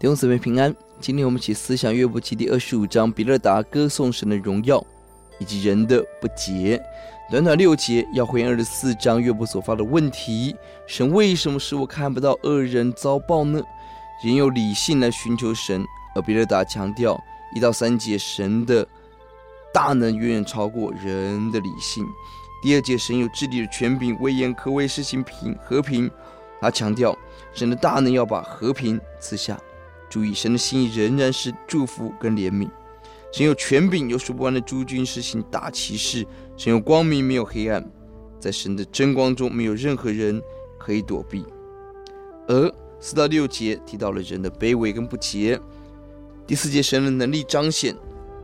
[0.00, 4.82] 弟兄姊妹平安，今天我们一起思想约伯记第二十五章，比勒达歌颂神的荣耀
[5.38, 6.82] 以及人的不洁。
[7.30, 10.56] 短短六节要回应二十四章约伯所发的问题：
[10.86, 13.60] 神为什么使我看不到恶人遭报呢？
[14.24, 15.84] 人有理性来寻求神，
[16.14, 17.22] 而比勒达强调
[17.54, 18.88] 一到三节神的
[19.70, 22.02] 大能远远超过人的理性。
[22.62, 26.10] 第二节神有治理的权柄，威严可为施行平和平。
[26.58, 27.14] 他强调
[27.52, 29.60] 神的大能要把和平赐下。
[30.10, 32.68] 注意，神的心意仍然是祝福跟怜悯。
[33.32, 36.26] 神有权柄，有数不完的诸君施行大奇事。
[36.56, 37.88] 神有光明，没有黑暗，
[38.40, 40.42] 在神的真光中，没有任何人
[40.78, 41.46] 可以躲避。
[42.48, 45.58] 而四到六节提到了人的卑微跟不洁。
[46.46, 47.94] 第四节，神的能力彰显，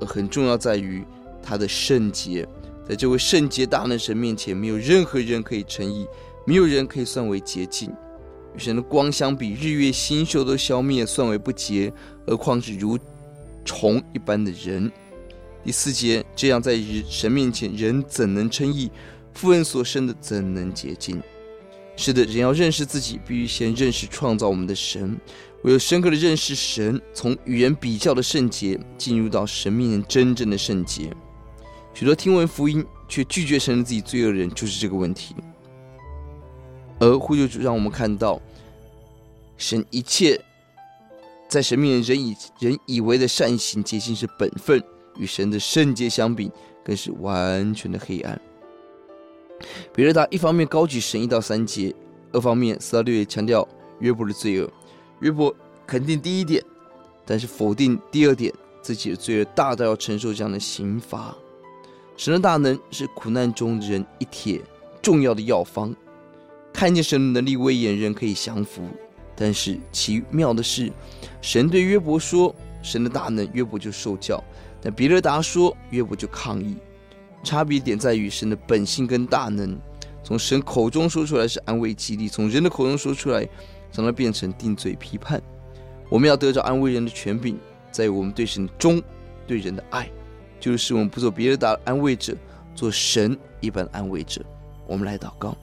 [0.00, 1.04] 而很重要在于
[1.42, 2.48] 他的圣洁。
[2.88, 6.06] 在这位圣洁大能神面前，没有任何人可以称义，
[6.44, 7.92] 没有人可以算为洁净。
[8.56, 11.92] 与神的光相比，日月星宿都消灭，算为不洁，
[12.26, 12.98] 何况是如
[13.64, 14.90] 虫一般的人？
[15.62, 18.90] 第四节，这样在神面前，人怎能称义？
[19.34, 21.22] 富恩所生的怎能洁净？
[21.96, 25.18] 是的，人要认识自己，必须先认识创造我们的神。
[25.62, 31.12] 唯有深刻的认识神，从与人比较的圣洁，进入到神面前真正的圣洁。
[31.92, 35.34] 许多听闻福音却拒绝承认自己罪恶的人，就是这个问题。
[36.98, 38.40] 而呼救主让我们看到，
[39.56, 40.40] 神一切
[41.48, 44.82] 在神面前人以人以为的善行洁净是本分，
[45.16, 46.50] 与神的圣洁相比，
[46.82, 48.40] 更是完全的黑暗。
[49.94, 51.94] 比勒达一方面高举神一到三节，
[52.32, 53.66] 二方面四到六节强调
[54.00, 54.70] 约伯的罪恶。
[55.20, 55.54] 约伯
[55.86, 56.62] 肯定第一点，
[57.24, 58.52] 但是否定第二点，
[58.82, 61.34] 自己的罪恶大到要承受这样的刑罚。
[62.16, 64.60] 神的大能是苦难中人一帖
[65.02, 65.94] 重要的药方。
[66.76, 68.82] 看见神的能力威严，人可以降服。
[69.34, 70.92] 但是奇妙的是，
[71.40, 72.54] 神对约伯说
[72.84, 74.36] ：“神的大能，约伯就受教；
[74.82, 76.76] 但比勒达说，约伯就抗议。
[77.42, 79.74] 差别点在于神的本性跟大能，
[80.22, 83.48] 从神口中说出来是安慰激励，从人的口中说出来，
[83.94, 85.42] 让它变成定罪批判。
[86.10, 87.58] 我们要得着安慰人的权柄，
[87.90, 89.02] 在于我们对神的忠，
[89.46, 90.10] 对人的爱，
[90.60, 92.36] 就是我们不做比勒达的安慰者，
[92.74, 94.44] 做神一般安慰者。
[94.86, 95.56] 我们来祷告。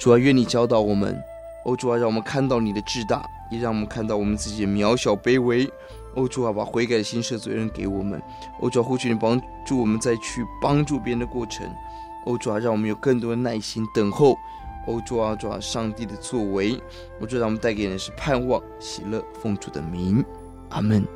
[0.00, 1.22] 主啊，愿你教导我们，
[1.66, 5.70] 哦，主啊，让我们看到你的至大，也让我们看到我们自己的渺小卑微。
[6.14, 8.18] 哦，主啊，把悔改的心赦罪人给我们。
[8.60, 11.70] 哦，主啊，呼求你帮助我们再去帮助别人的过程。
[12.24, 14.34] 哦，主啊，让我们有更多的耐心等候。
[14.86, 16.72] 哦，主啊，主啊，上帝的作为。
[17.20, 20.24] 哦，主啊，让我们带给人是盼望、喜乐、奉主的名。
[20.70, 21.06] 阿门。